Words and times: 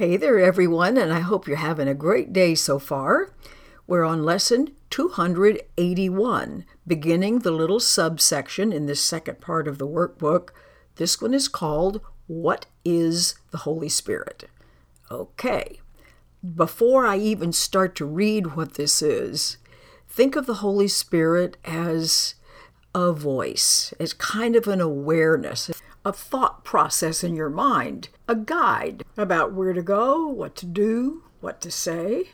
Hey 0.00 0.16
there, 0.16 0.38
everyone, 0.38 0.96
and 0.96 1.12
I 1.12 1.20
hope 1.20 1.46
you're 1.46 1.58
having 1.58 1.86
a 1.86 1.92
great 1.92 2.32
day 2.32 2.54
so 2.54 2.78
far. 2.78 3.34
We're 3.86 4.02
on 4.02 4.24
lesson 4.24 4.70
281, 4.88 6.64
beginning 6.86 7.40
the 7.40 7.50
little 7.50 7.80
subsection 7.80 8.72
in 8.72 8.86
this 8.86 9.02
second 9.02 9.42
part 9.42 9.68
of 9.68 9.76
the 9.76 9.86
workbook. 9.86 10.52
This 10.96 11.20
one 11.20 11.34
is 11.34 11.48
called 11.48 12.00
What 12.28 12.64
is 12.82 13.34
the 13.50 13.58
Holy 13.58 13.90
Spirit? 13.90 14.48
Okay, 15.10 15.80
before 16.54 17.06
I 17.06 17.18
even 17.18 17.52
start 17.52 17.94
to 17.96 18.06
read 18.06 18.56
what 18.56 18.76
this 18.76 19.02
is, 19.02 19.58
think 20.08 20.34
of 20.34 20.46
the 20.46 20.64
Holy 20.64 20.88
Spirit 20.88 21.58
as 21.62 22.36
a 22.94 23.12
voice, 23.12 23.92
as 24.00 24.14
kind 24.14 24.56
of 24.56 24.66
an 24.66 24.80
awareness, 24.80 25.70
a 26.06 26.12
thought 26.14 26.64
process 26.64 27.22
in 27.22 27.36
your 27.36 27.50
mind, 27.50 28.08
a 28.26 28.34
guide 28.34 29.04
about 29.20 29.52
where 29.52 29.72
to 29.72 29.82
go, 29.82 30.26
what 30.26 30.56
to 30.56 30.66
do, 30.66 31.24
what 31.40 31.60
to 31.62 31.70
say. 31.70 32.30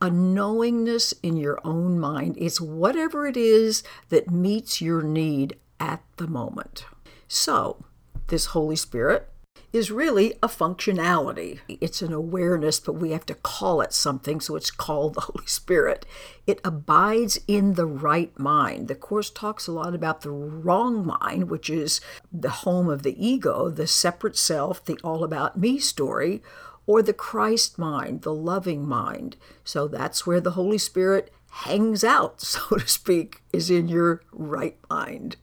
A 0.00 0.10
knowingness 0.10 1.12
in 1.22 1.36
your 1.36 1.60
own 1.64 1.98
mind. 1.98 2.36
It's 2.38 2.60
whatever 2.60 3.26
it 3.26 3.36
is 3.36 3.82
that 4.08 4.30
meets 4.30 4.80
your 4.80 5.02
need 5.02 5.56
at 5.78 6.02
the 6.16 6.26
moment. 6.26 6.84
So, 7.28 7.84
this 8.28 8.46
Holy 8.46 8.76
Spirit 8.76 9.28
is 9.72 9.90
really 9.90 10.34
a 10.42 10.48
functionality. 10.48 11.60
It's 11.68 12.02
an 12.02 12.12
awareness, 12.12 12.80
but 12.80 12.94
we 12.94 13.12
have 13.12 13.26
to 13.26 13.34
call 13.34 13.80
it 13.80 13.92
something, 13.92 14.40
so 14.40 14.56
it's 14.56 14.70
called 14.70 15.14
the 15.14 15.20
Holy 15.22 15.46
Spirit. 15.46 16.04
It 16.46 16.60
abides 16.64 17.38
in 17.46 17.74
the 17.74 17.86
right 17.86 18.36
mind. 18.38 18.88
The 18.88 18.96
Course 18.96 19.30
talks 19.30 19.66
a 19.66 19.72
lot 19.72 19.94
about 19.94 20.22
the 20.22 20.30
wrong 20.30 21.06
mind, 21.06 21.50
which 21.50 21.70
is 21.70 22.00
the 22.32 22.50
home 22.50 22.88
of 22.88 23.04
the 23.04 23.24
ego, 23.24 23.70
the 23.70 23.86
separate 23.86 24.36
self, 24.36 24.84
the 24.84 24.98
all 25.04 25.22
about 25.22 25.58
me 25.58 25.78
story, 25.78 26.42
or 26.86 27.00
the 27.00 27.12
Christ 27.12 27.78
mind, 27.78 28.22
the 28.22 28.34
loving 28.34 28.88
mind. 28.88 29.36
So 29.62 29.86
that's 29.86 30.26
where 30.26 30.40
the 30.40 30.52
Holy 30.52 30.78
Spirit 30.78 31.32
hangs 31.50 32.02
out, 32.02 32.40
so 32.40 32.76
to 32.76 32.88
speak, 32.88 33.42
is 33.52 33.70
in 33.70 33.88
your 33.88 34.22
right 34.32 34.78
mind. 34.88 35.36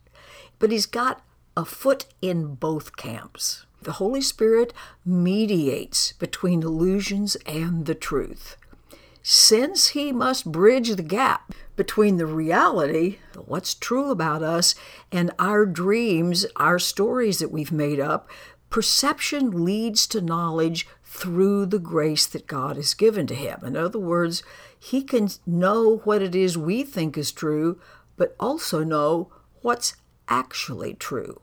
But 0.58 0.70
he's 0.70 0.86
got 0.86 1.22
a 1.56 1.64
foot 1.64 2.04
in 2.20 2.56
both 2.56 2.96
camps. 2.96 3.64
The 3.82 3.92
Holy 3.92 4.20
Spirit 4.20 4.72
mediates 5.04 6.12
between 6.12 6.62
illusions 6.62 7.36
and 7.46 7.86
the 7.86 7.94
truth. 7.94 8.56
Since 9.22 9.88
he 9.88 10.10
must 10.10 10.50
bridge 10.50 10.90
the 10.96 11.02
gap 11.02 11.52
between 11.76 12.16
the 12.16 12.26
reality, 12.26 13.18
what's 13.36 13.74
true 13.74 14.10
about 14.10 14.42
us, 14.42 14.74
and 15.12 15.30
our 15.38 15.66
dreams, 15.66 16.46
our 16.56 16.78
stories 16.78 17.38
that 17.38 17.52
we've 17.52 17.72
made 17.72 18.00
up, 18.00 18.28
perception 18.70 19.64
leads 19.64 20.06
to 20.08 20.20
knowledge 20.20 20.86
through 21.04 21.66
the 21.66 21.78
grace 21.78 22.26
that 22.26 22.46
God 22.46 22.76
has 22.76 22.94
given 22.94 23.26
to 23.28 23.34
him. 23.34 23.60
In 23.64 23.76
other 23.76 23.98
words, 23.98 24.42
he 24.78 25.02
can 25.02 25.28
know 25.46 25.98
what 26.04 26.22
it 26.22 26.34
is 26.34 26.58
we 26.58 26.82
think 26.82 27.16
is 27.16 27.32
true, 27.32 27.80
but 28.16 28.34
also 28.40 28.82
know 28.82 29.30
what's 29.62 29.96
actually 30.28 30.94
true. 30.94 31.40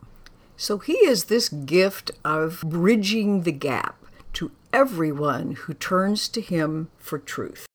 So 0.58 0.78
he 0.78 0.94
is 0.94 1.26
this 1.26 1.50
gift 1.50 2.12
of 2.24 2.62
bridging 2.66 3.44
the 3.44 3.52
gap 3.52 4.04
to 4.34 4.52
everyone 4.72 5.54
who 5.54 5.74
turns 5.74 6.28
to 6.30 6.42
him 6.42 6.90
for 6.98 7.18
truth. 7.20 7.66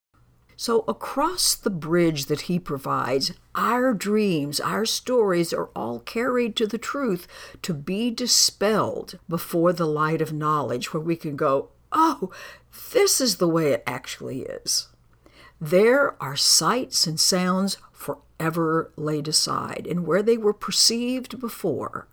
So, 0.56 0.84
across 0.86 1.54
the 1.54 1.70
bridge 1.70 2.26
that 2.26 2.42
he 2.42 2.58
provides, 2.58 3.32
our 3.54 3.94
dreams, 3.94 4.60
our 4.60 4.84
stories 4.84 5.54
are 5.54 5.70
all 5.74 6.00
carried 6.00 6.54
to 6.56 6.66
the 6.66 6.76
truth 6.76 7.26
to 7.62 7.72
be 7.72 8.10
dispelled 8.10 9.18
before 9.26 9.72
the 9.72 9.86
light 9.86 10.20
of 10.20 10.34
knowledge, 10.34 10.92
where 10.92 11.02
we 11.02 11.16
can 11.16 11.34
go, 11.34 11.70
oh, 11.92 12.30
this 12.92 13.22
is 13.22 13.38
the 13.38 13.48
way 13.48 13.72
it 13.72 13.82
actually 13.86 14.42
is. 14.42 14.88
There 15.58 16.22
are 16.22 16.36
sights 16.36 17.06
and 17.06 17.18
sounds 17.18 17.78
forever 17.90 18.92
laid 18.96 19.28
aside, 19.28 19.86
and 19.88 20.06
where 20.06 20.22
they 20.22 20.36
were 20.36 20.52
perceived 20.52 21.40
before, 21.40 22.06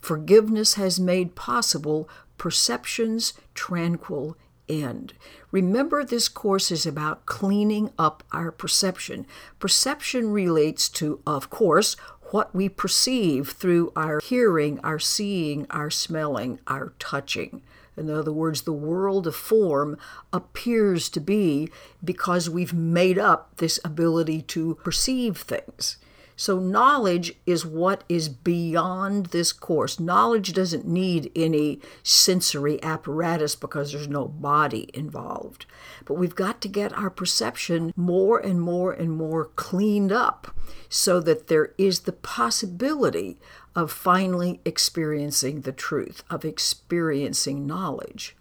Forgiveness 0.00 0.74
has 0.74 0.98
made 0.98 1.34
possible 1.34 2.08
perception's 2.36 3.34
tranquil 3.54 4.36
end. 4.68 5.14
Remember, 5.50 6.04
this 6.04 6.28
course 6.28 6.70
is 6.70 6.86
about 6.86 7.26
cleaning 7.26 7.90
up 7.98 8.22
our 8.32 8.50
perception. 8.50 9.26
Perception 9.58 10.30
relates 10.32 10.88
to, 10.90 11.20
of 11.26 11.50
course, 11.50 11.96
what 12.30 12.54
we 12.54 12.68
perceive 12.68 13.50
through 13.50 13.92
our 13.96 14.20
hearing, 14.20 14.78
our 14.80 14.98
seeing, 14.98 15.66
our 15.70 15.90
smelling, 15.90 16.60
our 16.66 16.92
touching. 16.98 17.62
In 17.96 18.10
other 18.10 18.32
words, 18.32 18.62
the 18.62 18.72
world 18.72 19.26
of 19.26 19.34
form 19.34 19.98
appears 20.32 21.08
to 21.08 21.20
be 21.20 21.68
because 22.04 22.48
we've 22.48 22.74
made 22.74 23.18
up 23.18 23.56
this 23.56 23.80
ability 23.84 24.42
to 24.42 24.76
perceive 24.84 25.38
things. 25.38 25.96
So, 26.40 26.60
knowledge 26.60 27.34
is 27.46 27.66
what 27.66 28.04
is 28.08 28.28
beyond 28.28 29.26
this 29.26 29.52
course. 29.52 29.98
Knowledge 29.98 30.52
doesn't 30.52 30.86
need 30.86 31.32
any 31.34 31.80
sensory 32.04 32.80
apparatus 32.80 33.56
because 33.56 33.90
there's 33.90 34.06
no 34.06 34.28
body 34.28 34.88
involved. 34.94 35.66
But 36.04 36.14
we've 36.14 36.36
got 36.36 36.60
to 36.60 36.68
get 36.68 36.92
our 36.92 37.10
perception 37.10 37.92
more 37.96 38.38
and 38.38 38.62
more 38.62 38.92
and 38.92 39.10
more 39.10 39.46
cleaned 39.46 40.12
up 40.12 40.54
so 40.88 41.18
that 41.22 41.48
there 41.48 41.74
is 41.76 42.00
the 42.00 42.12
possibility 42.12 43.36
of 43.74 43.90
finally 43.90 44.60
experiencing 44.64 45.62
the 45.62 45.72
truth, 45.72 46.22
of 46.30 46.44
experiencing 46.44 47.66
knowledge. 47.66 48.36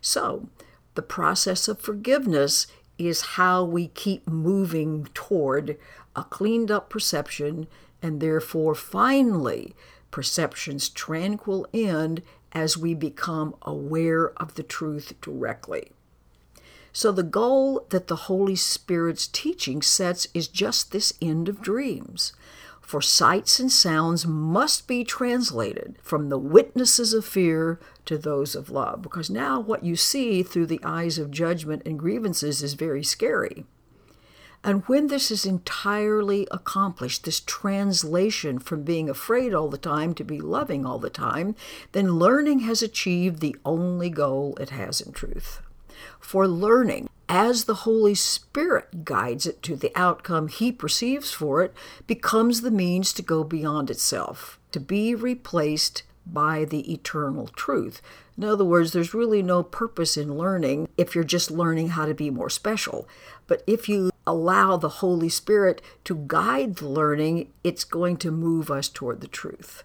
So, 0.00 0.48
the 0.96 1.02
process 1.02 1.68
of 1.68 1.80
forgiveness 1.80 2.66
is 2.98 3.36
how 3.36 3.62
we 3.62 3.86
keep 3.86 4.26
moving 4.26 5.08
toward 5.14 5.76
a 6.16 6.24
cleaned 6.24 6.70
up 6.70 6.90
perception, 6.90 7.68
and 8.02 8.20
therefore 8.20 8.74
finally 8.74 9.76
perception's 10.10 10.88
tranquil 10.88 11.66
end 11.72 12.22
as 12.52 12.76
we 12.76 12.94
become 12.94 13.54
aware 13.62 14.30
of 14.40 14.54
the 14.54 14.62
truth 14.62 15.12
directly. 15.20 15.92
So, 16.92 17.12
the 17.12 17.22
goal 17.22 17.84
that 17.90 18.06
the 18.06 18.16
Holy 18.16 18.56
Spirit's 18.56 19.26
teaching 19.26 19.82
sets 19.82 20.26
is 20.32 20.48
just 20.48 20.90
this 20.90 21.12
end 21.20 21.46
of 21.46 21.60
dreams. 21.60 22.32
For 22.80 23.02
sights 23.02 23.60
and 23.60 23.70
sounds 23.70 24.26
must 24.26 24.88
be 24.88 25.04
translated 25.04 25.96
from 26.00 26.30
the 26.30 26.38
witnesses 26.38 27.12
of 27.12 27.26
fear 27.26 27.78
to 28.06 28.16
those 28.16 28.54
of 28.54 28.70
love, 28.70 29.02
because 29.02 29.28
now 29.28 29.60
what 29.60 29.84
you 29.84 29.96
see 29.96 30.42
through 30.42 30.66
the 30.66 30.80
eyes 30.82 31.18
of 31.18 31.30
judgment 31.30 31.82
and 31.84 31.98
grievances 31.98 32.62
is 32.62 32.72
very 32.72 33.04
scary. 33.04 33.66
And 34.66 34.82
when 34.86 35.06
this 35.06 35.30
is 35.30 35.46
entirely 35.46 36.48
accomplished, 36.50 37.22
this 37.22 37.38
translation 37.38 38.58
from 38.58 38.82
being 38.82 39.08
afraid 39.08 39.54
all 39.54 39.68
the 39.68 39.78
time 39.78 40.12
to 40.14 40.24
be 40.24 40.40
loving 40.40 40.84
all 40.84 40.98
the 40.98 41.08
time, 41.08 41.54
then 41.92 42.18
learning 42.18 42.58
has 42.60 42.82
achieved 42.82 43.38
the 43.38 43.54
only 43.64 44.10
goal 44.10 44.56
it 44.60 44.70
has 44.70 45.00
in 45.00 45.12
truth. 45.12 45.62
For 46.18 46.48
learning, 46.48 47.08
as 47.28 47.64
the 47.64 47.86
Holy 47.86 48.16
Spirit 48.16 49.04
guides 49.04 49.46
it 49.46 49.62
to 49.62 49.76
the 49.76 49.92
outcome 49.94 50.48
he 50.48 50.72
perceives 50.72 51.30
for 51.30 51.62
it, 51.62 51.72
becomes 52.08 52.62
the 52.62 52.70
means 52.72 53.12
to 53.12 53.22
go 53.22 53.44
beyond 53.44 53.88
itself, 53.88 54.58
to 54.72 54.80
be 54.80 55.14
replaced 55.14 56.02
by 56.26 56.64
the 56.64 56.92
eternal 56.92 57.46
truth. 57.46 58.02
In 58.36 58.42
other 58.42 58.64
words, 58.64 58.92
there's 58.92 59.14
really 59.14 59.42
no 59.42 59.62
purpose 59.62 60.16
in 60.16 60.36
learning 60.36 60.88
if 60.96 61.14
you're 61.14 61.22
just 61.22 61.52
learning 61.52 61.90
how 61.90 62.04
to 62.04 62.14
be 62.14 62.30
more 62.30 62.50
special. 62.50 63.06
But 63.46 63.62
if 63.68 63.88
you 63.88 64.10
allow 64.26 64.76
the 64.76 64.88
Holy 64.88 65.28
Spirit 65.28 65.80
to 66.04 66.24
guide 66.26 66.76
the 66.76 66.88
learning, 66.88 67.52
it's 67.62 67.84
going 67.84 68.16
to 68.18 68.30
move 68.30 68.70
us 68.70 68.88
toward 68.88 69.20
the 69.20 69.28
truth. 69.28 69.84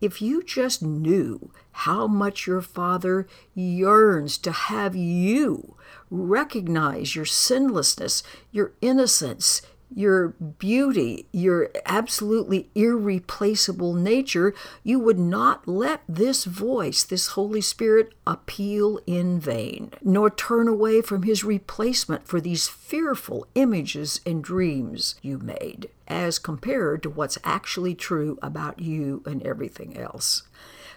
If 0.00 0.22
you 0.22 0.44
just 0.44 0.80
knew 0.82 1.50
how 1.72 2.06
much 2.06 2.46
your 2.46 2.60
Father 2.60 3.26
yearns 3.54 4.38
to 4.38 4.52
have 4.52 4.94
you 4.94 5.76
recognize 6.10 7.16
your 7.16 7.24
sinlessness, 7.24 8.22
your 8.52 8.72
innocence, 8.80 9.60
your 9.94 10.28
beauty, 10.28 11.26
your 11.32 11.70
absolutely 11.86 12.70
irreplaceable 12.74 13.94
nature, 13.94 14.54
you 14.82 14.98
would 14.98 15.18
not 15.18 15.66
let 15.66 16.02
this 16.08 16.44
voice, 16.44 17.02
this 17.04 17.28
Holy 17.28 17.60
Spirit, 17.60 18.12
appeal 18.26 19.00
in 19.06 19.40
vain, 19.40 19.92
nor 20.02 20.30
turn 20.30 20.68
away 20.68 21.00
from 21.00 21.22
his 21.22 21.44
replacement 21.44 22.26
for 22.26 22.40
these 22.40 22.68
fearful 22.68 23.46
images 23.54 24.20
and 24.26 24.44
dreams 24.44 25.16
you 25.22 25.38
made, 25.38 25.88
as 26.06 26.38
compared 26.38 27.02
to 27.02 27.10
what's 27.10 27.38
actually 27.44 27.94
true 27.94 28.38
about 28.42 28.80
you 28.80 29.22
and 29.26 29.42
everything 29.42 29.96
else. 29.96 30.42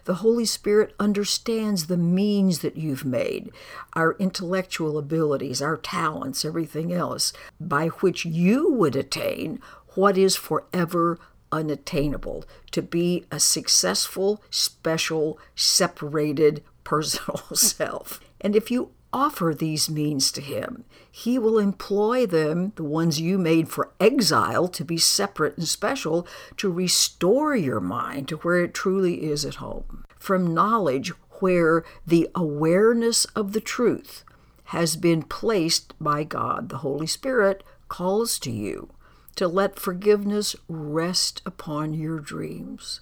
The 0.06 0.16
Holy 0.16 0.46
Spirit 0.46 0.96
understands 1.00 1.88
the 1.88 1.98
means 1.98 2.60
that 2.60 2.78
you've 2.78 3.06
made, 3.06 3.52
our 3.94 4.14
intellectual 4.14 4.98
abilities, 4.98 5.62
our 5.62 5.78
talents, 5.78 6.44
everything 6.44 6.92
else, 6.92 7.34
by 7.60 7.88
which 7.88 8.26
you 8.26 8.72
would 8.72 8.96
attain 8.96 9.60
what 9.96 10.18
is 10.18 10.36
forever 10.36 11.20
unattainable 11.52 12.46
to 12.72 12.82
be 12.82 13.26
a 13.32 13.40
successful, 13.40 14.42
special, 14.50 15.38
separated 15.56 16.64
personal 16.84 17.44
self. 17.54 18.20
And 18.40 18.56
if 18.56 18.72
you 18.72 18.92
offer 19.14 19.54
these 19.54 19.90
means 19.90 20.32
to 20.32 20.42
him. 20.42 20.86
He 21.12 21.38
will 21.38 21.60
employ 21.60 22.26
them, 22.26 22.74
the 22.76 22.84
ones 22.84 23.20
you 23.20 23.38
made 23.38 23.70
for 23.70 23.92
exile, 24.00 24.68
to 24.70 24.86
be 24.86 24.98
separate 24.98 25.58
and 25.58 25.68
special, 25.68 26.28
to 26.58 26.72
restore 26.72 27.56
your 27.56 27.80
mind 27.80 28.28
to 28.30 28.38
where 28.38 28.64
it 28.64 28.74
truly 28.74 29.24
is 29.24 29.46
at 29.46 29.56
home. 29.56 30.06
From 30.18 30.54
knowledge 30.54 31.12
where 31.40 31.84
the 32.06 32.30
awareness 32.36 33.26
of 33.36 33.54
the 33.54 33.62
truth 33.62 34.24
has 34.66 34.96
been 34.96 35.24
placed 35.24 35.94
by 36.00 36.24
God, 36.24 36.70
the 36.70 36.78
Holy 36.78 37.08
Spirit 37.08 37.64
calls 37.90 38.40
to 38.40 38.52
you 38.52 38.90
to 39.36 39.48
let 39.48 39.80
forgiveness 39.80 40.56
rest 40.70 41.42
upon 41.46 41.94
your 41.94 42.20
dreams 42.20 43.02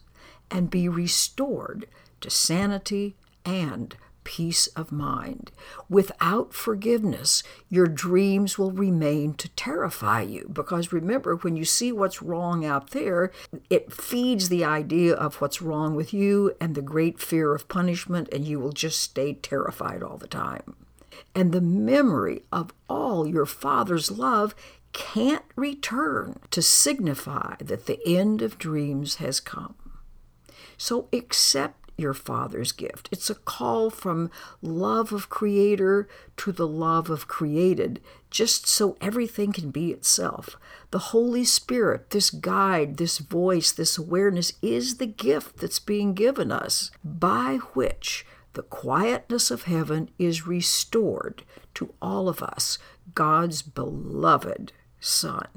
and 0.49 0.69
be 0.69 0.89
restored 0.89 1.85
to 2.21 2.29
sanity 2.29 3.15
and 3.45 3.95
peace 4.23 4.67
of 4.67 4.91
mind. 4.91 5.51
Without 5.89 6.53
forgiveness, 6.53 7.43
your 7.69 7.87
dreams 7.87 8.57
will 8.57 8.71
remain 8.71 9.33
to 9.35 9.49
terrify 9.49 10.21
you. 10.21 10.49
Because 10.51 10.93
remember, 10.93 11.35
when 11.35 11.55
you 11.55 11.65
see 11.65 11.91
what's 11.91 12.21
wrong 12.21 12.65
out 12.65 12.91
there, 12.91 13.31
it 13.69 13.91
feeds 13.91 14.49
the 14.49 14.63
idea 14.63 15.13
of 15.13 15.35
what's 15.35 15.61
wrong 15.61 15.95
with 15.95 16.13
you 16.13 16.55
and 16.59 16.75
the 16.75 16.81
great 16.81 17.19
fear 17.19 17.53
of 17.53 17.67
punishment, 17.67 18.29
and 18.31 18.45
you 18.45 18.59
will 18.59 18.71
just 18.71 19.01
stay 19.01 19.33
terrified 19.33 20.03
all 20.03 20.17
the 20.17 20.27
time. 20.27 20.75
And 21.35 21.51
the 21.51 21.61
memory 21.61 22.43
of 22.51 22.71
all 22.89 23.27
your 23.27 23.45
Father's 23.45 24.11
love 24.11 24.55
can't 24.93 25.45
return 25.55 26.39
to 26.51 26.61
signify 26.61 27.55
that 27.59 27.85
the 27.85 27.99
end 28.05 28.41
of 28.41 28.57
dreams 28.57 29.15
has 29.15 29.39
come. 29.39 29.75
So 30.77 31.07
accept 31.13 31.88
your 31.99 32.13
Father's 32.13 32.71
gift. 32.71 33.09
It's 33.11 33.29
a 33.29 33.35
call 33.35 33.89
from 33.89 34.31
love 34.61 35.11
of 35.11 35.29
Creator 35.29 36.07
to 36.37 36.51
the 36.51 36.67
love 36.67 37.09
of 37.09 37.27
created, 37.27 38.01
just 38.29 38.67
so 38.67 38.97
everything 39.01 39.51
can 39.51 39.71
be 39.71 39.91
itself. 39.91 40.55
The 40.91 40.99
Holy 40.99 41.43
Spirit, 41.43 42.09
this 42.09 42.29
guide, 42.29 42.97
this 42.97 43.19
voice, 43.19 43.71
this 43.71 43.97
awareness, 43.97 44.53
is 44.61 44.97
the 44.97 45.05
gift 45.05 45.57
that's 45.57 45.79
being 45.79 46.13
given 46.13 46.51
us 46.51 46.91
by 47.03 47.57
which 47.73 48.25
the 48.53 48.63
quietness 48.63 49.51
of 49.51 49.63
heaven 49.63 50.09
is 50.17 50.47
restored 50.47 51.43
to 51.75 51.93
all 52.01 52.27
of 52.27 52.41
us, 52.41 52.77
God's 53.13 53.61
beloved 53.61 54.73
Son. 54.99 55.47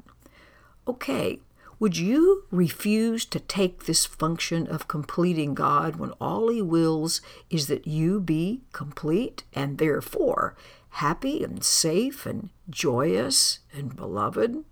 Okay, 0.87 1.39
would 1.83 1.97
you 1.97 2.45
refuse 2.49 3.25
to 3.25 3.41
take 3.41 3.83
this 3.83 4.05
function 4.05 4.67
of 4.67 4.87
completing 4.87 5.53
God 5.53 5.97
when 5.97 6.11
all 6.11 6.47
He 6.47 6.61
wills 6.61 7.19
is 7.49 7.67
that 7.67 7.85
you 7.85 8.21
be 8.21 8.61
complete 8.71 9.43
and 9.51 9.77
therefore 9.77 10.55
happy 10.91 11.43
and 11.43 11.61
safe 11.61 12.25
and 12.25 12.51
joyous 12.69 13.59
and 13.73 13.97
beloved? 13.97 14.63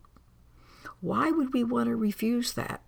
Why 1.01 1.31
would 1.31 1.51
we 1.51 1.65
want 1.65 1.89
to 1.89 1.97
refuse 1.97 2.53
that? 2.53 2.81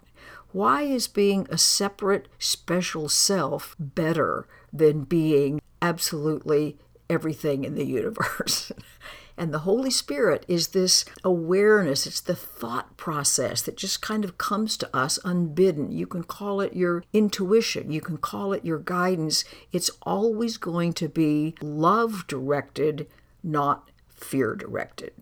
Why 0.54 0.84
is 0.84 1.10
being 1.10 1.46
a 1.50 1.58
separate, 1.58 2.30
special 2.40 3.10
self 3.10 3.76
better 3.78 4.48
than 4.72 5.04
being 5.04 5.60
absolutely 5.82 6.78
everything 7.10 7.64
in 7.64 7.76
the 7.76 7.86
universe? 7.86 8.72
And 9.38 9.52
the 9.52 9.60
Holy 9.60 9.90
Spirit 9.90 10.46
is 10.48 10.70
this 10.70 11.06
awareness, 11.24 12.06
it's 12.06 12.22
the 12.22 12.36
thought 12.36 12.98
process 12.98 13.64
that 13.64 13.78
just 13.78 14.02
kind 14.02 14.24
of 14.24 14.38
comes 14.38 14.78
to 14.78 14.96
us 14.96 15.18
unbidden. 15.26 15.92
You 15.92 16.06
can 16.06 16.24
call 16.24 16.62
it 16.62 16.76
your 16.76 17.04
intuition, 17.14 17.92
you 17.92 18.00
can 18.00 18.18
call 18.18 18.54
it 18.54 18.64
your 18.64 18.78
guidance. 18.78 19.44
It's 19.72 19.90
always 20.04 20.58
going 20.58 20.94
to 20.94 21.10
be 21.10 21.56
love 21.62 22.28
directed, 22.28 23.08
not 23.44 23.90
fear 24.08 24.56
directed. 24.56 25.14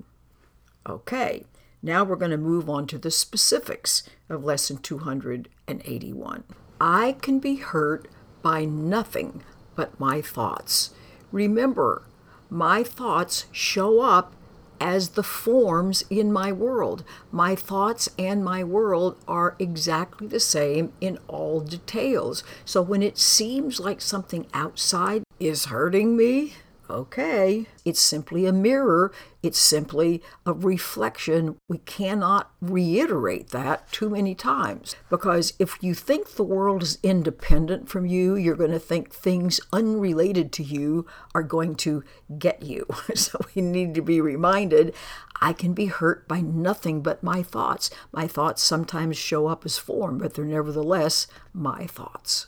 Okay, 0.88 1.46
now 1.82 2.04
we're 2.04 2.16
going 2.18 2.32
to 2.32 2.38
move 2.38 2.70
on 2.70 2.88
to 2.88 2.98
the 2.98 3.12
specifics 3.12 4.04
of 4.28 4.44
lesson 4.44 4.78
281. 4.78 6.44
I 6.82 7.16
can 7.22 7.40
be 7.40 7.56
hurt 7.56 8.10
by 8.42 8.66
nothing 8.66 9.44
but 9.76 10.00
my 10.00 10.22
thoughts. 10.22 10.94
Remember, 11.32 12.04
my 12.50 12.84
thoughts 12.84 13.46
show 13.52 14.02
up 14.02 14.34
as 14.82 15.10
the 15.10 15.24
forms 15.24 16.04
in 16.10 16.34
my 16.34 16.52
world. 16.52 17.04
My 17.32 17.56
thoughts 17.56 18.10
and 18.18 18.44
my 18.44 18.64
world 18.64 19.16
are 19.28 19.56
exactly 19.60 20.28
the 20.28 20.40
same 20.40 20.92
in 21.00 21.20
all 21.28 21.60
details. 21.60 22.44
So 22.66 22.82
when 22.82 23.04
it 23.04 23.18
seems 23.20 23.80
like 23.80 24.02
something 24.02 24.48
outside 24.54 25.24
is 25.40 25.66
hurting 25.66 26.18
me, 26.18 26.54
okay, 26.92 27.66
it's 27.84 28.00
simply 28.00 28.46
a 28.46 28.52
mirror, 28.54 29.12
it's 29.42 29.58
simply 29.58 30.22
a 30.46 30.54
reflection. 30.54 31.58
We 31.68 31.80
cannot 31.80 32.52
reiterate 32.62 33.50
that 33.50 33.92
too 33.92 34.10
many 34.10 34.36
times 34.36 34.96
because 35.10 35.54
if 35.58 35.78
you 35.82 35.94
think 35.94 36.32
the 36.32 36.44
world 36.44 36.84
is 36.84 37.00
independent 37.02 37.90
from 37.90 38.06
you, 38.06 38.36
you're 38.36 38.56
going 38.56 38.72
to 38.72 38.80
think 38.80 39.12
things 39.12 39.60
unrelated 39.74 40.52
to 40.54 40.64
you 40.64 41.08
are 41.34 41.44
going 41.44 41.76
to 41.76 42.04
get 42.38 42.64
you. 42.64 42.86
So 43.22 43.40
we 43.54 43.62
need 43.62 43.94
to 43.96 44.02
be 44.02 44.20
reminded 44.20 44.96
I 45.42 45.54
can 45.54 45.74
be 45.74 45.88
hurt 45.88 46.28
by 46.28 46.42
nothing 46.42 47.02
but 47.02 47.24
my 47.24 47.42
thoughts. 47.42 47.90
My 48.12 48.28
thoughts 48.28 48.62
sometimes 48.62 49.18
show 49.18 49.48
up 49.48 49.66
as 49.66 49.78
form, 49.78 50.20
but 50.20 50.34
they're 50.34 50.46
nevertheless 50.46 51.28
my 51.54 51.88
thoughts. 51.88 52.48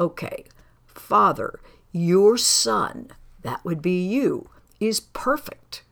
Okay, 0.00 0.44
Father, 0.86 1.60
your 1.92 2.36
Son 2.36 3.10
that 3.44 3.64
would 3.64 3.80
be 3.80 4.04
you, 4.04 4.50
is 4.80 5.00
perfect. 5.00 5.84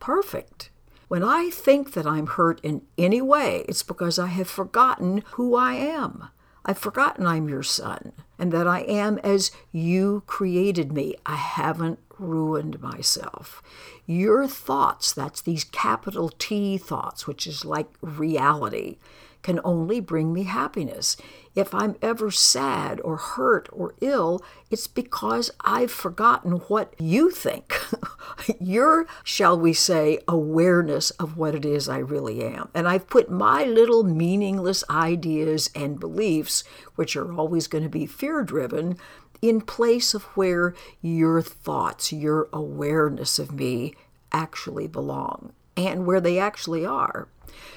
Perfect. 0.00 0.70
When 1.08 1.22
I 1.22 1.50
think 1.50 1.92
that 1.92 2.06
I'm 2.06 2.26
hurt 2.26 2.60
in 2.62 2.82
any 2.98 3.22
way, 3.22 3.64
it's 3.68 3.82
because 3.82 4.18
I 4.18 4.26
have 4.26 4.48
forgotten 4.48 5.22
who 5.32 5.54
I 5.54 5.74
am. 5.74 6.28
I've 6.64 6.78
forgotten 6.78 7.26
I'm 7.26 7.48
your 7.48 7.62
son 7.62 8.12
and 8.38 8.52
that 8.52 8.66
I 8.66 8.80
am 8.80 9.18
as 9.18 9.50
you 9.72 10.22
created 10.26 10.92
me. 10.92 11.14
I 11.24 11.36
haven't 11.36 11.98
ruined 12.18 12.80
myself. 12.80 13.62
Your 14.06 14.46
thoughts, 14.46 15.12
that's 15.12 15.40
these 15.40 15.64
capital 15.64 16.28
T 16.38 16.76
thoughts, 16.78 17.26
which 17.26 17.46
is 17.46 17.64
like 17.64 17.88
reality, 18.00 18.98
can 19.42 19.60
only 19.64 20.00
bring 20.00 20.32
me 20.32 20.44
happiness. 20.44 21.16
If 21.54 21.74
I'm 21.74 21.96
ever 22.00 22.30
sad 22.30 23.00
or 23.02 23.16
hurt 23.16 23.68
or 23.72 23.94
ill, 24.00 24.42
it's 24.70 24.86
because 24.86 25.50
I've 25.62 25.90
forgotten 25.90 26.52
what 26.68 26.94
you 26.98 27.30
think. 27.30 27.74
Your, 28.60 29.06
shall 29.24 29.58
we 29.58 29.72
say, 29.72 30.20
awareness 30.28 31.10
of 31.12 31.36
what 31.36 31.54
it 31.54 31.64
is 31.64 31.88
I 31.88 31.98
really 31.98 32.42
am. 32.42 32.68
And 32.74 32.86
I've 32.86 33.08
put 33.08 33.30
my 33.30 33.64
little 33.64 34.04
meaningless 34.04 34.84
ideas 34.88 35.70
and 35.74 35.98
beliefs, 35.98 36.62
which 36.94 37.16
are 37.16 37.32
always 37.34 37.66
going 37.66 37.84
to 37.84 37.90
be 37.90 38.06
fear 38.06 38.42
driven, 38.42 38.96
in 39.42 39.60
place 39.60 40.14
of 40.14 40.24
where 40.36 40.74
your 41.00 41.40
thoughts, 41.40 42.12
your 42.12 42.48
awareness 42.52 43.38
of 43.38 43.52
me 43.52 43.94
actually 44.32 44.86
belong 44.86 45.52
and 45.86 46.06
where 46.06 46.20
they 46.20 46.38
actually 46.38 46.84
are. 46.84 47.28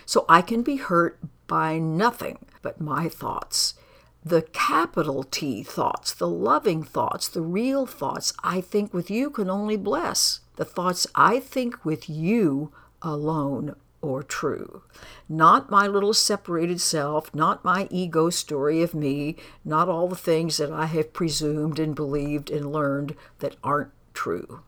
So 0.05 0.25
I 0.27 0.41
can 0.41 0.61
be 0.61 0.77
hurt 0.77 1.19
by 1.47 1.77
nothing 1.77 2.45
but 2.61 2.81
my 2.81 3.09
thoughts. 3.09 3.75
The 4.25 4.41
capital 4.41 5.23
T 5.23 5.63
thoughts, 5.63 6.13
the 6.13 6.27
loving 6.27 6.83
thoughts, 6.83 7.27
the 7.27 7.41
real 7.41 7.85
thoughts 7.85 8.33
I 8.43 8.61
think 8.61 8.93
with 8.93 9.11
you 9.11 9.29
can 9.29 9.49
only 9.49 9.75
bless. 9.75 10.39
The 10.55 10.65
thoughts 10.65 11.05
I 11.13 11.39
think 11.39 11.83
with 11.83 12.09
you 12.09 12.71
alone 13.01 13.75
or 14.01 14.21
true. 14.21 14.83
Not 15.27 15.71
my 15.71 15.87
little 15.87 16.13
separated 16.13 16.79
self, 16.79 17.33
not 17.33 17.63
my 17.63 17.87
ego 17.89 18.29
story 18.29 18.81
of 18.83 18.93
me, 18.93 19.37
not 19.65 19.89
all 19.89 20.07
the 20.07 20.15
things 20.15 20.57
that 20.57 20.71
I 20.71 20.85
have 20.85 21.13
presumed 21.13 21.79
and 21.79 21.95
believed 21.95 22.51
and 22.51 22.71
learned 22.71 23.15
that 23.39 23.55
aren't 23.63 23.91
true. 24.13 24.61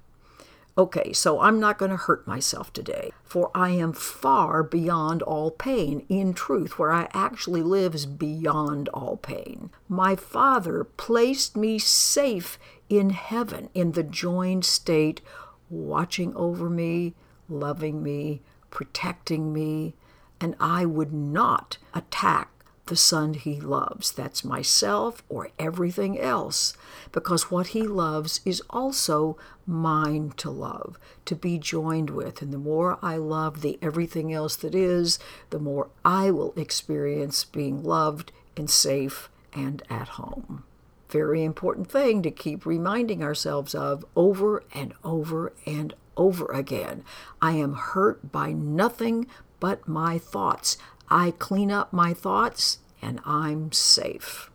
Okay, 0.78 1.14
so 1.14 1.40
I'm 1.40 1.58
not 1.58 1.78
going 1.78 1.92
to 1.92 1.98
hurt 1.98 2.28
myself 2.28 2.74
today, 2.74 3.12
for 3.24 3.50
I 3.56 3.70
am 3.70 3.94
far 3.94 4.62
beyond 4.62 5.22
all 5.22 5.50
pain. 5.50 6.06
In 6.10 6.34
truth, 6.34 6.78
where 6.78 6.92
I 6.92 7.08
actually 7.14 7.62
live 7.64 7.96
is 7.96 8.06
beyond 8.06 8.90
all 8.90 9.16
pain. 9.16 9.70
My 9.88 10.18
Father 10.18 10.84
placed 10.84 11.56
me 11.56 11.80
safe 11.80 12.60
in 12.90 13.12
heaven, 13.12 13.70
in 13.74 13.94
the 13.94 14.04
joined 14.04 14.66
state, 14.66 15.22
watching 15.70 16.36
over 16.36 16.70
me, 16.70 17.14
loving 17.48 18.04
me, 18.04 18.42
protecting 18.70 19.54
me, 19.54 19.96
and 20.42 20.56
I 20.60 20.86
would 20.86 21.14
not 21.14 21.78
attack 21.94 22.55
the 22.88 22.96
son 22.96 23.34
he 23.34 23.60
loves. 23.60 24.12
That's 24.12 24.44
myself 24.44 25.24
or 25.28 25.50
everything 25.58 26.20
else, 26.20 26.76
because 27.12 27.50
what 27.50 27.68
he 27.68 27.82
loves 27.82 28.42
is 28.46 28.62
also 28.70 29.38
mine 29.66 30.34
to 30.38 30.50
love, 30.50 30.98
to 31.26 31.36
be 31.36 31.58
joined 31.58 32.10
with. 32.12 32.42
And 32.42 32.54
the 32.54 32.58
more 32.58 33.00
I 33.02 33.18
love 33.18 33.62
the 33.62 33.80
everything 33.82 34.32
else 34.32 34.56
that 34.58 34.76
is, 34.76 35.18
the 35.50 35.60
more 35.60 35.90
I 36.04 36.32
will 36.32 36.54
experience 36.56 37.44
being 37.44 37.84
loved 37.84 38.32
and 38.56 38.70
safe 38.70 39.30
and 39.54 39.82
at 39.90 40.10
home. 40.10 40.64
Very 41.10 41.44
important 41.44 41.90
thing 41.90 42.22
to 42.24 42.32
keep 42.32 42.66
reminding 42.66 43.24
ourselves 43.24 43.74
of 43.74 44.04
over 44.16 44.64
and 44.74 44.94
over 45.04 45.54
and 45.66 45.94
over 46.18 46.46
again. 46.48 47.04
I 47.42 47.52
am 47.54 47.74
hurt 47.74 48.32
by 48.32 48.52
nothing 48.52 49.28
but 49.60 49.88
my 49.88 50.18
thoughts. 50.18 50.78
I 51.10 51.32
clean 51.32 51.72
up 51.72 51.94
my 51.94 52.14
thoughts 52.14 52.80
and 53.02 53.20
I'm 53.26 53.72
safe. 53.72 54.50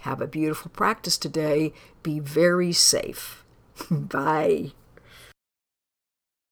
Have 0.00 0.20
a 0.20 0.26
beautiful 0.26 0.70
practice 0.70 1.18
today. 1.18 1.72
Be 2.02 2.18
very 2.18 2.72
safe. 2.72 3.44
Bye. 3.90 4.72